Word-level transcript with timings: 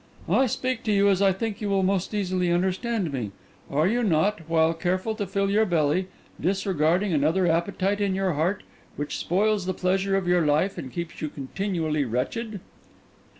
I 0.29 0.47
speak 0.47 0.81
to 0.85 0.91
you 0.91 1.09
as 1.09 1.21
I 1.21 1.31
think 1.31 1.61
you 1.61 1.69
will 1.69 1.83
most 1.83 2.11
easily 2.15 2.51
understand 2.51 3.13
me. 3.13 3.29
Are 3.69 3.85
you 3.87 4.01
not, 4.01 4.39
while 4.49 4.73
careful 4.73 5.13
to 5.13 5.27
fill 5.27 5.51
your 5.51 5.63
belly, 5.67 6.07
disregarding 6.39 7.13
another 7.13 7.45
appetite 7.45 8.01
in 8.01 8.15
your 8.15 8.33
heart, 8.33 8.63
which 8.95 9.17
spoils 9.19 9.67
the 9.67 9.75
pleasure 9.75 10.17
of 10.17 10.27
your 10.27 10.43
life 10.43 10.75
and 10.79 10.91
keeps 10.91 11.21
you 11.21 11.29
continually 11.29 12.03
wretched?" 12.03 12.61